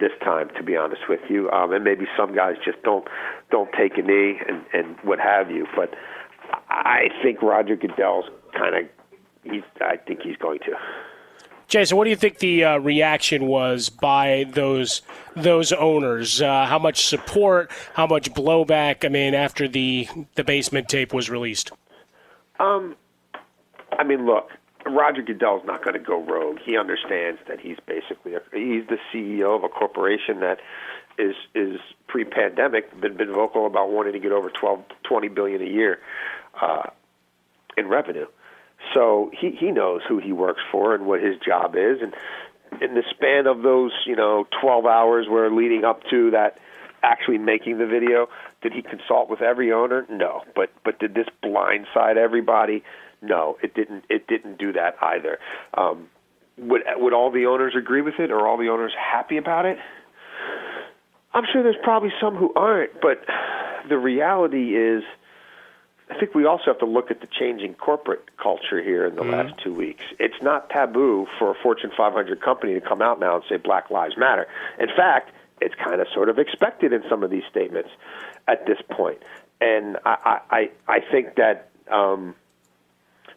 [0.00, 1.50] this time, to be honest with you.
[1.50, 3.06] Um, and maybe some guys just don't
[3.50, 5.66] don't take a knee and and what have you.
[5.74, 5.94] But
[6.68, 8.82] I think Roger Goodell's kind of.
[9.44, 10.72] He's, I think he's going to.
[11.68, 15.02] Jason, what do you think the uh, reaction was by those
[15.34, 16.40] those owners?
[16.40, 17.70] Uh, how much support?
[17.94, 19.04] How much blowback?
[19.04, 21.72] I mean, after the the basement tape was released.
[22.60, 22.96] Um,
[23.98, 24.50] I mean, look,
[24.86, 26.58] Roger Goodell's not going to go rogue.
[26.64, 30.60] He understands that he's basically a, he's the CEO of a corporation that
[31.18, 35.66] is is pre-pandemic been been vocal about wanting to get over 12 20 billion a
[35.66, 35.98] year
[36.60, 36.84] uh,
[37.76, 38.26] in revenue.
[38.96, 42.14] So he he knows who he works for and what his job is and
[42.80, 46.58] in the span of those, you know, 12 hours where leading up to that
[47.02, 48.26] actually making the video,
[48.62, 50.06] did he consult with every owner?
[50.10, 50.42] No.
[50.54, 52.82] But but did this blindside everybody?
[53.22, 54.04] No, it didn't.
[54.08, 55.38] It didn't do that either.
[55.74, 56.08] Um,
[56.58, 58.30] would would all the owners agree with it?
[58.30, 59.78] Are all the owners happy about it?
[61.34, 63.24] I'm sure there's probably some who aren't, but
[63.88, 65.02] the reality is,
[66.08, 69.22] I think we also have to look at the changing corporate culture here in the
[69.22, 69.32] Mhm.
[69.32, 70.04] last two weeks.
[70.18, 73.90] It's not taboo for a Fortune 500 company to come out now and say Black
[73.90, 74.46] Lives Matter.
[74.78, 77.90] In fact, it's kind of sort of expected in some of these statements
[78.46, 79.18] at this point.
[79.60, 82.34] And I, I, I I think that um,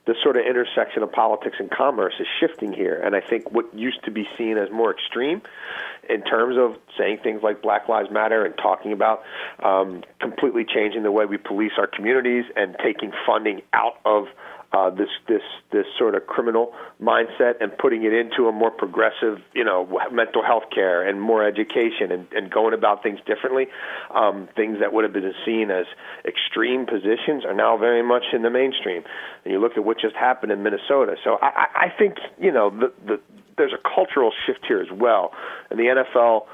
[0.05, 2.99] the sort of intersection of politics and commerce is shifting here.
[3.03, 5.41] And I think what used to be seen as more extreme
[6.09, 9.23] in terms of saying things like Black Lives Matter and talking about
[9.63, 14.25] um, completely changing the way we police our communities and taking funding out of
[14.71, 19.39] uh, this this this sort of criminal mindset and putting it into a more progressive,
[19.53, 23.67] you know, mental health care and more education and, and going about things differently.
[24.13, 25.85] Um, things that would have been seen as
[26.23, 29.03] extreme positions are now very much in the mainstream.
[29.43, 31.15] And you look at what just happened in Minnesota.
[31.23, 33.19] So I, I think you know the, the
[33.57, 35.31] there's a cultural shift here as well,
[35.71, 36.45] and the NFL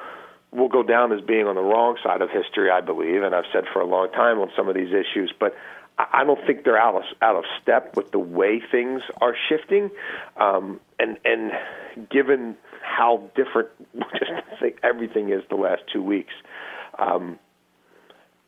[0.51, 3.45] will go down as being on the wrong side of history, I believe, and I've
[3.51, 5.53] said for a long time on some of these issues, but
[5.97, 9.89] I don't think they're out of out of step with the way things are shifting,
[10.35, 11.51] um, and and
[12.09, 13.69] given how different
[14.19, 14.31] just
[14.83, 16.33] everything is the last two weeks,
[16.99, 17.39] um,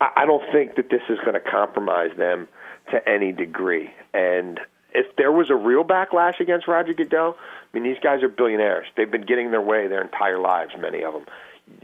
[0.01, 2.49] I, I don't think that this is going to compromise them
[2.91, 3.91] to any degree.
[4.13, 4.59] And
[4.93, 8.87] if there was a real backlash against Roger Goodell, I mean these guys are billionaires.
[8.97, 11.25] They've been getting their way their entire lives, many of them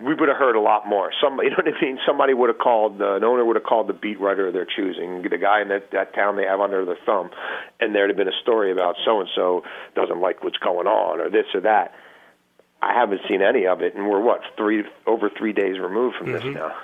[0.02, 1.12] we would have heard a lot more.
[1.22, 2.00] Some, you know what I mean?
[2.06, 4.66] Somebody would have called, uh, an owner would have called the beat writer of their
[4.66, 7.30] choosing, the guy in that, that town they have under their thumb,
[7.80, 9.64] and there'd have been a story about so and so
[9.96, 11.94] doesn't like what's going on, or this or that.
[12.82, 16.34] I haven't seen any of it, and we're what three over three days removed from
[16.34, 16.76] this now.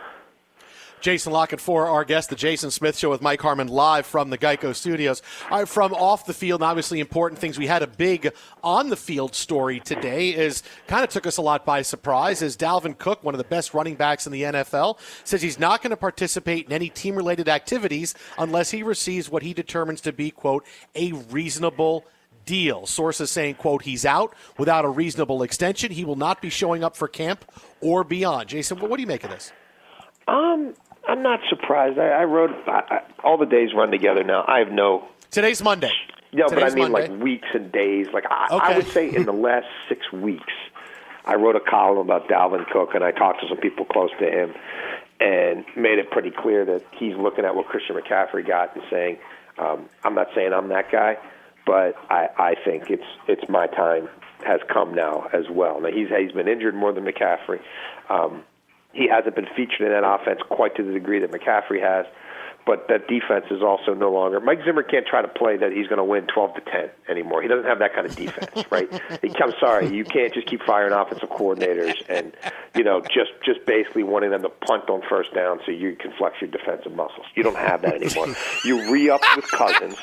[1.01, 4.38] Jason La Canfora our guest, the Jason Smith Show with Mike Harmon live from the
[4.38, 5.21] Geico Studios.
[5.49, 7.57] All right, from off the field, obviously important things.
[7.57, 8.33] We had a big
[8.63, 10.29] on the field story today.
[10.29, 12.41] Is kind of took us a lot by surprise.
[12.41, 15.81] Is Dalvin Cook, one of the best running backs in the NFL, says he's not
[15.81, 20.12] going to participate in any team related activities unless he receives what he determines to
[20.12, 22.05] be quote a reasonable
[22.45, 22.85] deal.
[22.85, 25.91] Sources saying, quote, he's out without a reasonable extension.
[25.91, 27.45] He will not be showing up for camp
[27.79, 28.49] or beyond.
[28.49, 29.51] Jason, what do you make of this?
[30.27, 30.73] Um,
[31.09, 31.97] I'm not surprised.
[31.97, 34.45] I, I wrote I, I, all the days run together now.
[34.47, 35.07] I have no.
[35.31, 35.91] Today's Monday.
[36.31, 37.07] Yeah, but I mean Monday.
[37.09, 38.07] like weeks and days.
[38.13, 40.53] Like I, I would say in the last six weeks,
[41.25, 44.29] I wrote a column about Dalvin Cook, and I talked to some people close to
[44.29, 44.53] him,
[45.19, 49.17] and made it pretty clear that he's looking at what Christian McCaffrey got and saying,
[49.57, 51.17] um, "I'm not saying I'm that guy,
[51.65, 54.07] but I, I think it's it's my time
[54.45, 57.61] has come now as well." Now he's he's been injured more than McCaffrey.
[58.09, 58.43] Um,
[58.93, 62.06] he hasn't been featured in that offense quite to the degree that McCaffrey has.
[62.65, 64.39] But that defense is also no longer.
[64.39, 67.41] Mike Zimmer can't try to play that he's going to win 12 to 10 anymore.
[67.41, 68.88] He doesn't have that kind of defense, right?
[69.23, 72.36] I'm sorry, you can't just keep firing offensive coordinators and
[72.75, 76.12] you know just just basically wanting them to punt on first down so you can
[76.17, 77.25] flex your defensive muscles.
[77.34, 78.36] You don't have that anymore.
[78.63, 79.95] you re up with Cousins,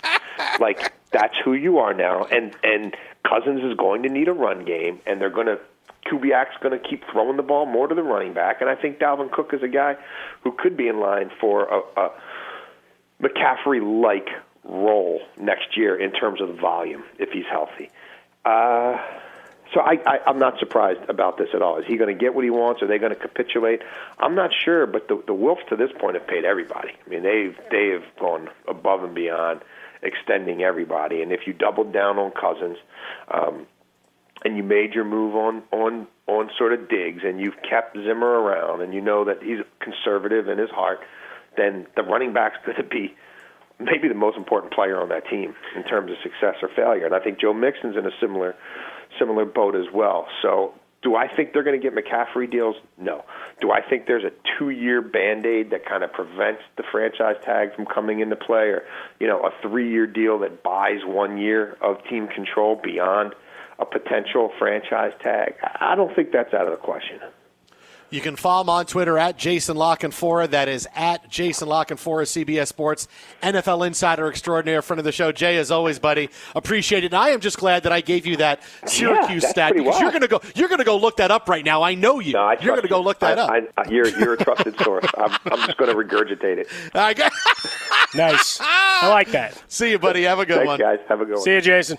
[0.58, 2.96] like that's who you are now, and and
[3.28, 5.60] Cousins is going to need a run game, and they're going to
[6.10, 8.98] Kubiak's going to keep throwing the ball more to the running back, and I think
[8.98, 9.96] Dalvin Cook is a guy
[10.42, 12.10] who could be in line for a, a
[13.22, 14.28] McCaffrey-like
[14.64, 17.90] role next year in terms of volume if he's healthy.
[18.44, 18.96] Uh,
[19.74, 21.78] so I, I, I'm not surprised about this at all.
[21.78, 22.82] Is he going to get what he wants?
[22.82, 23.82] Are they going to capitulate?
[24.18, 26.90] I'm not sure, but the, the Wolves to this point have paid everybody.
[27.04, 29.62] I mean, they've they have gone above and beyond,
[30.02, 31.22] extending everybody.
[31.22, 32.78] And if you doubled down on Cousins,
[33.28, 33.66] um,
[34.46, 38.40] and you made your move on on on sort of Diggs, and you've kept Zimmer
[38.40, 41.00] around, and you know that he's conservative in his heart,
[41.56, 43.14] then the running back's going to be
[43.80, 47.06] maybe the most important player on that team in terms of success or failure.
[47.06, 48.54] And I think Joe Mixon's in a similar
[49.18, 50.26] similar boat as well.
[50.42, 52.76] So Do I think they're going to get McCaffrey deals?
[52.98, 53.24] No.
[53.60, 57.86] Do I think there's a two-year band-aid that kind of prevents the franchise tag from
[57.86, 58.82] coming into play, or
[59.20, 63.34] you know, a three-year deal that buys one year of team control beyond
[63.78, 65.54] a potential franchise tag?
[65.80, 67.20] I don't think that's out of the question.
[68.08, 70.48] You can follow him on Twitter at Jason La Canfora.
[70.50, 73.08] That is at Jason La Canfora, CBS Sports,
[73.42, 75.32] NFL Insider Extraordinaire, friend of the show.
[75.32, 77.06] Jay, as always, buddy, appreciate it.
[77.06, 80.10] And I am just glad that I gave you that Syracuse yeah, stat because you're
[80.10, 81.82] going to go you're going to go look that up right now.
[81.82, 82.34] I know you.
[82.34, 83.50] No, I you're going to go look that I, up.
[83.76, 85.04] I, I, you're you're a trusted source.
[85.18, 86.68] I'm, I'm just going to regurgitate it.
[86.94, 87.32] I got-
[88.14, 88.58] Nice.
[88.62, 89.60] I like that.
[89.68, 90.22] See you, buddy.
[90.22, 90.78] Have a good Thanks, one.
[90.78, 90.98] guys.
[91.08, 91.42] Have a good one.
[91.42, 91.98] See you, Jason.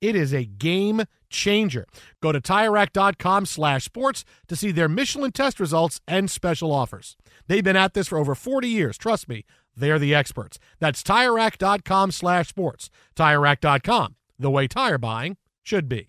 [0.00, 1.86] It is a game changer.
[2.22, 7.16] Go to TireRack.com slash sports to see their Michelin test results and special offers.
[7.46, 8.96] They've been at this for over 40 years.
[8.98, 9.44] Trust me,
[9.76, 10.58] they're the experts.
[10.78, 12.90] That's TireRack.com slash sports.
[13.16, 16.08] TireRack.com, the way tire buying should be.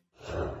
[0.29, 0.60] Sure.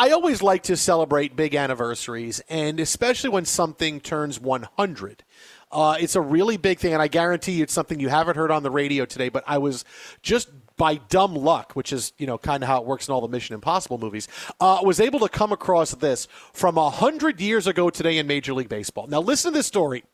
[0.00, 5.24] I always like to celebrate big anniversaries, and especially when something turns 100.
[5.72, 8.52] Uh, it's a really big thing, and I guarantee you it's something you haven't heard
[8.52, 9.28] on the radio today.
[9.28, 9.84] But I was
[10.22, 13.20] just by dumb luck, which is you know kind of how it works in all
[13.20, 14.28] the Mission Impossible movies,
[14.60, 18.68] uh, was able to come across this from hundred years ago today in Major League
[18.68, 19.08] Baseball.
[19.08, 20.04] Now listen to this story.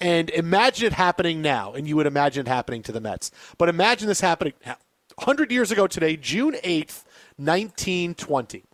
[0.00, 3.30] And imagine it happening now, and you would imagine it happening to the Mets.
[3.58, 7.04] But imagine this happening 100 years ago today, June 8th,
[7.36, 8.64] 1920.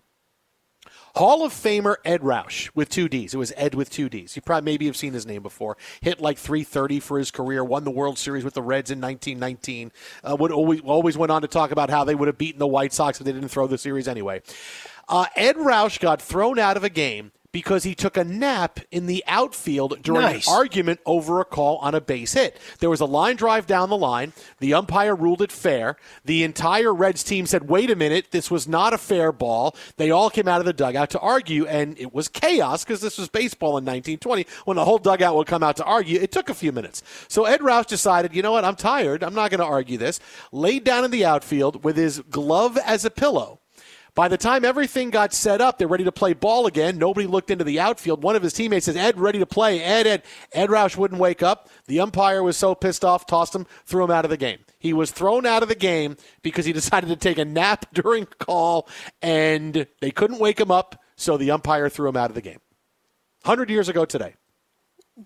[1.16, 3.32] Hall of Famer Edd Roush with two D's.
[3.32, 4.36] It was Ed with two D's.
[4.36, 5.78] You probably maybe have seen his name before.
[6.02, 7.64] Hit like 330 for his career.
[7.64, 9.92] Won the World Series with the Reds in 1919.
[10.22, 12.66] Uh, would always always went on to talk about how they would have beaten the
[12.66, 14.42] White Sox if they didn't throw the series anyway.
[15.08, 19.06] Uh, Edd Roush got thrown out of a game because he took a nap in
[19.06, 20.46] the outfield during nice.
[20.46, 22.60] an argument over a call on a base hit.
[22.80, 24.34] There was a line drive down the line.
[24.58, 25.96] The umpire ruled it fair.
[26.22, 29.74] The entire Reds team said, wait a minute, this was not a fair ball.
[29.96, 33.16] They all came out of the dugout to argue, and it was chaos because this
[33.16, 36.20] was baseball in 1920 when the whole dugout would come out to argue.
[36.20, 37.02] It took a few minutes.
[37.26, 39.24] So Edd Roush decided, you know what, I'm tired.
[39.24, 40.20] I'm not going to argue this.
[40.52, 43.60] Laid down in the outfield with his glove as a pillow
[44.16, 46.96] by the time everything got set up, they're ready to play ball again.
[46.96, 48.22] Nobody looked into the outfield.
[48.22, 49.82] One of his teammates says, Ed, ready to play.
[49.82, 50.22] Ed, Ed.
[50.52, 51.68] Edd Roush wouldn't wake up.
[51.86, 54.60] The umpire was so pissed off, tossed him, threw him out of the game.
[54.78, 58.24] He was thrown out of the game because he decided to take a nap during
[58.24, 58.88] the call,
[59.20, 62.60] and they couldn't wake him up, so the umpire threw him out of the game.
[63.42, 64.34] 100 years ago today.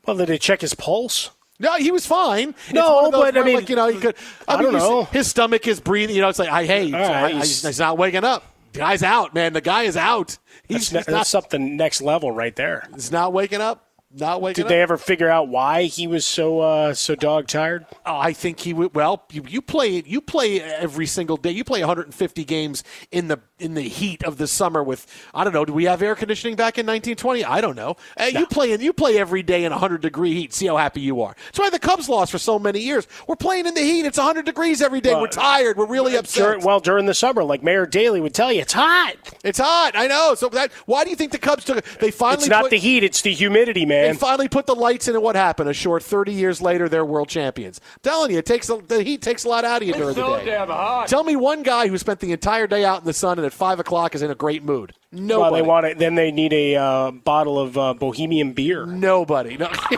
[0.04, 1.30] Well, did they check his pulse?
[1.60, 2.56] No, he was fine.
[2.72, 4.16] No, but I mean, like, you know, he could.
[4.48, 5.04] I, I mean, don't know.
[5.04, 6.16] His stomach is breathing.
[6.16, 8.44] You know, it's like, I hey, right, I, he's, he's, not waking up.
[8.72, 9.52] Guy's out, man.
[9.52, 10.38] The guy is out.
[10.68, 12.88] He's, that's, that's something next level right there.
[12.94, 13.89] He's not waking up.
[14.12, 17.86] Not waking Did they ever figure out why he was so uh, so dog tired?
[18.04, 18.92] Oh, I think he would.
[18.92, 21.52] Well, you, you play you play every single day.
[21.52, 22.82] You play 150 games
[23.12, 25.64] in the in the heat of the summer with I don't know.
[25.64, 27.44] Do we have air conditioning back in 1920?
[27.44, 27.96] I don't know.
[28.18, 28.40] Hey, no.
[28.40, 30.54] You play and you play every day in 100 degree heat.
[30.54, 31.36] See how happy you are.
[31.46, 33.06] That's why the Cubs lost for so many years.
[33.28, 34.06] We're playing in the heat.
[34.06, 35.14] It's 100 degrees every day.
[35.14, 35.76] We're tired.
[35.76, 36.42] We're really upset.
[36.42, 39.14] During, well, during the summer, like Mayor Daley would tell you, it's hot.
[39.44, 39.92] It's hot.
[39.94, 40.34] I know.
[40.34, 41.84] So that why do you think the Cubs took?
[42.00, 42.38] They finally.
[42.38, 43.04] It's not put, the heat.
[43.04, 43.99] It's the humidity, man.
[44.08, 45.68] They finally put the lights in, and what happened?
[45.68, 47.80] A short 30 years later, they're world champions.
[47.94, 50.14] I'm telling you, it takes a, the heat takes a lot out of you during
[50.14, 51.04] so the day.
[51.06, 53.52] Tell me one guy who spent the entire day out in the sun and at
[53.52, 54.92] five o'clock is in a great mood.
[55.12, 55.38] Nobody.
[55.38, 55.98] Well, they want it.
[55.98, 58.86] Then they need a uh, bottle of uh, Bohemian beer.
[58.86, 59.56] Nobody.
[59.56, 59.68] No.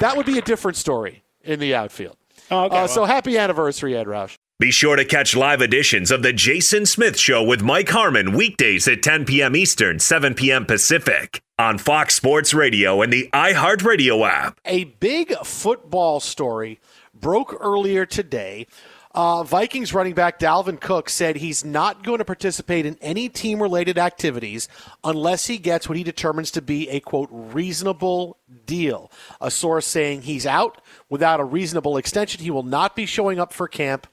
[0.00, 2.16] that would be a different story in the outfield.
[2.50, 2.88] Oh, okay, uh, well.
[2.88, 4.36] So happy anniversary, Edd Roush.
[4.58, 8.86] Be sure to catch live editions of The Jason Smith Show with Mike Harmon weekdays
[8.88, 9.56] at 10 p.m.
[9.56, 10.66] Eastern, 7 p.m.
[10.66, 14.58] Pacific on Fox Sports Radio and the iHeartRadio app.
[14.64, 16.80] A big football story
[17.12, 18.66] broke earlier today.
[19.12, 23.60] Uh, Vikings running back Dalvin Cook said he's not going to participate in any team
[23.60, 24.68] related activities
[25.04, 29.10] unless he gets what he determines to be a quote reasonable deal.
[29.38, 30.80] A source saying he's out
[31.10, 32.40] without a reasonable extension.
[32.40, 34.06] He will not be showing up for camp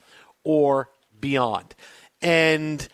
[0.44, 0.90] or
[1.22, 1.76] beyond.
[2.22, 2.86] And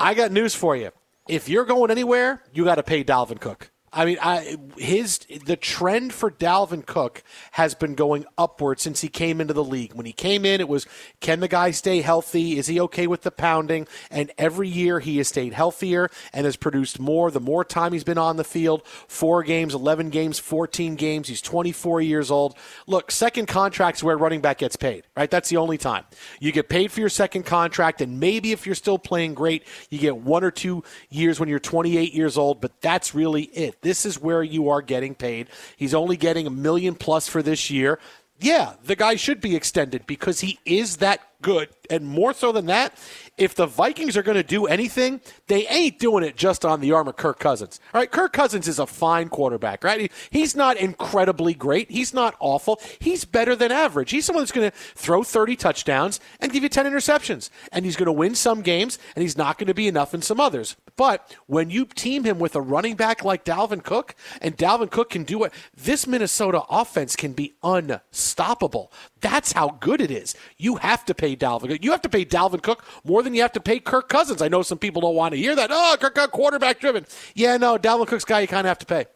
[0.00, 0.90] I got news for you.
[1.30, 3.70] If you're going anywhere, you got to pay Dalvin Cook.
[3.92, 9.08] I mean, I, his the trend for Dalvin Cook has been going upward since he
[9.08, 9.94] came into the league.
[9.94, 10.86] When he came in, it was
[11.18, 12.56] can the guy stay healthy?
[12.56, 13.88] Is he okay with the pounding?
[14.08, 17.32] And every year he has stayed healthier and has produced more.
[17.32, 21.26] The more time he's been on the field, four games, eleven games, fourteen games.
[21.26, 22.56] He's 24 years old.
[22.86, 25.30] Look, second contract's where running back gets paid, right?
[25.30, 26.04] That's the only time
[26.38, 29.98] you get paid for your second contract, and maybe if you're still playing great, you
[29.98, 32.60] get one or two years when you're 28 years old.
[32.60, 33.79] But that's really it.
[33.82, 35.48] This is where you are getting paid.
[35.76, 37.98] He's only getting a million plus for this year.
[38.38, 42.66] Yeah, the guy should be extended because he is that good and more so than
[42.66, 42.96] that,
[43.36, 46.92] if the Vikings are going to do anything, they ain't doing it just on the
[46.92, 47.80] arm of Kirk Cousins.
[47.92, 50.10] All right, Kirk Cousins is a fine quarterback, right?
[50.30, 51.90] He's not incredibly great.
[51.90, 52.80] He's not awful.
[53.00, 54.10] He's better than average.
[54.10, 57.50] He's someone that's going to throw 30 touchdowns and give you 10 interceptions.
[57.72, 60.22] And he's going to win some games, and he's not going to be enough in
[60.22, 60.76] some others.
[60.96, 65.10] But when you team him with a running back like Dalvin Cook, and Dalvin Cook
[65.10, 68.92] can do it, this Minnesota offense can be unstoppable.
[69.20, 70.34] That's how good it is.
[70.56, 71.82] You have to pay Dalvin.
[71.82, 74.42] You have to pay Dalvin Cook more than you have to pay Kirk Cousins.
[74.42, 75.70] I know some people don't want to hear that.
[75.72, 77.06] Oh, Kirk got quarterback driven.
[77.34, 79.06] Yeah, no, Dalvin Cook's guy you kind of have to pay.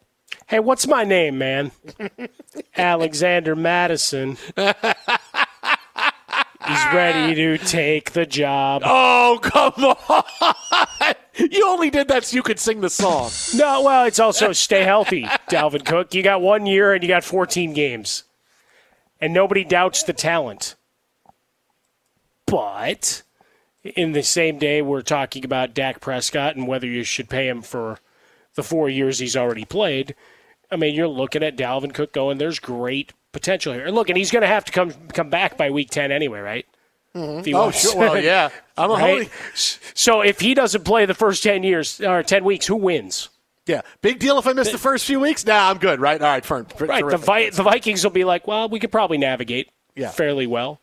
[0.47, 1.71] Hey, what's my name, man?
[2.77, 4.37] Alexander Mattison.
[6.67, 8.81] He's ready to take the job.
[8.85, 11.13] Oh, come on.
[11.37, 13.29] You only did that so you could sing the song.
[13.53, 16.13] No, well, it's also stay healthy, Dalvin Cook.
[16.15, 18.23] You got one year and you got 14 games.
[19.19, 20.75] And nobody doubts the talent.
[22.47, 23.23] But
[23.83, 27.61] in the same day, we're talking about Dak Prescott and whether you should pay him
[27.61, 27.99] for
[28.55, 30.15] the four years he's already played.
[30.71, 33.85] I mean, you're looking at Dalvin Cook going, there's great potential here.
[33.85, 36.39] And look, and he's going to have to come come back by week 10 anyway,
[36.39, 36.65] right?
[37.13, 37.43] Mm-hmm.
[37.45, 37.97] He Oh, sure.
[37.97, 38.49] Well, yeah.
[38.77, 39.01] I'm a Right?
[39.01, 39.29] holy.
[39.53, 43.29] So if he doesn't play the first 10 years or 10 weeks, who wins?
[43.67, 45.43] Yeah, big deal if I miss the first few weeks.
[45.45, 45.99] Nah, I'm good.
[45.99, 46.21] Right?
[46.21, 46.67] All right, Fern.
[46.79, 47.07] Right.
[47.07, 47.17] The.
[47.17, 50.09] Vi- the Vikings will be like, well, we could probably navigate Yeah.
[50.11, 50.81] fairly well.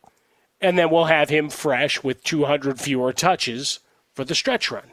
[0.62, 3.80] And then we'll have him fresh with 200 fewer touches
[4.14, 4.92] for the stretch run.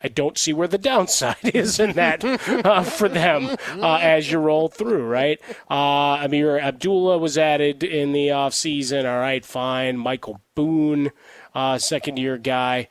[0.00, 4.38] I don't see where the downside is in that uh, for them uh, as you
[4.38, 5.40] roll through, right?
[5.68, 9.04] Uh, Ameer Abdullah was added in the offseason.
[9.10, 9.98] All right, fine.
[9.98, 11.10] Michael Boone,
[11.54, 12.88] uh, second year guy.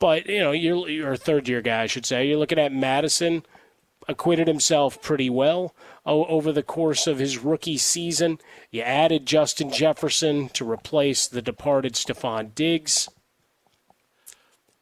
[0.00, 2.26] But, you know, you're, a third year guy, I should say.
[2.26, 3.44] You're looking at Mattison
[4.08, 5.74] acquitted himself pretty well
[6.06, 8.38] over the course of his rookie season.
[8.70, 13.08] You added Justin Jefferson to replace the departed Stefon Diggs.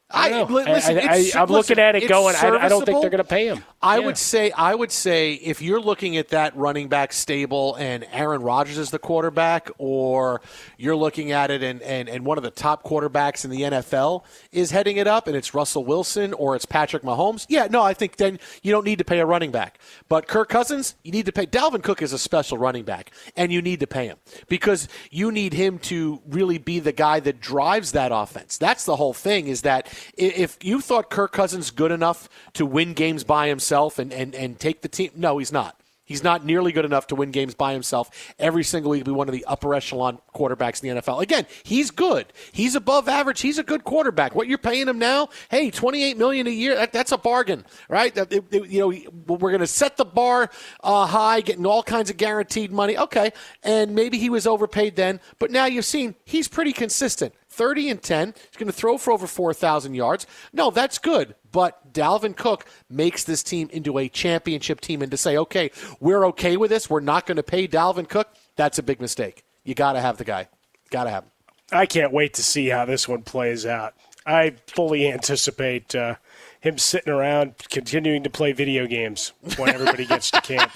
[0.09, 2.33] I, li- listen, I, I, it's- I, am looking at it going.
[2.37, 3.61] I, I don't think they're going to pay him.
[3.81, 4.05] I Yeah.
[4.05, 8.41] would say I would say if you're looking at that running back stable and Aaron
[8.41, 10.41] Rodgers is the quarterback, or
[10.77, 14.23] you're looking at it and, and, and one of the top quarterbacks in the NFL
[14.53, 17.93] is heading it up and it's Russell Wilson or it's Patrick Mahomes, yeah, no, I
[17.93, 19.77] think then you don't need to pay a running back.
[20.07, 23.51] But Kirk Cousins, you need to pay Dalvin Cook is a special running back, and
[23.51, 27.41] you need to pay him because you need him to really be the guy that
[27.41, 28.57] drives that offense.
[28.57, 32.65] That's the whole thing, is that i- if you thought Kirk Cousins good enough to
[32.65, 35.79] win games by himself and, and, and take the team, no, he's not.
[36.05, 39.27] He's not nearly good enough to win games by himself every single week, be one
[39.27, 41.21] of the upper echelon quarterbacks in the NFL.
[41.21, 42.27] Again, he's good.
[42.53, 43.41] He's above average.
[43.41, 44.33] He's a good quarterback.
[44.33, 48.15] What you're paying him now, hey, 28 million a year, that, that's a bargain, right?
[48.15, 50.49] It- it- you know, we're going to set the bar
[50.81, 52.97] uh, high, getting all kinds of guaranteed money.
[52.97, 53.31] Okay.
[53.61, 57.33] And maybe he was overpaid then, but now you've seen he's pretty consistent.
[57.57, 58.33] 30 and 10.
[58.35, 60.27] He's going to throw for over 4,000 yards.
[60.53, 61.35] No, that's good.
[61.51, 65.01] But Dalvin Cook makes this team into a championship team.
[65.01, 68.29] And to say, okay, we're okay with this, we're not going to pay Dalvin Cook,
[68.55, 69.43] that's a big mistake.
[69.63, 70.47] You got to have the guy.
[70.91, 71.31] Got to have him.
[71.71, 73.93] I can't wait to see how this one plays out.
[74.25, 76.15] I fully anticipate uh,
[76.59, 80.71] him sitting around continuing to play video games when everybody gets to camp.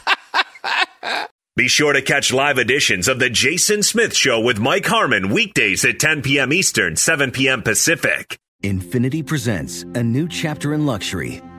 [1.58, 5.84] Be sure to catch live editions of The Jason Smith Show with Mike Harmon weekdays
[5.84, 6.54] at 10 p.m.
[6.54, 7.62] Eastern, 7 p.m.
[7.62, 8.40] Pacific.
[8.64, 11.42] Infiniti presents a new chapter in luxury,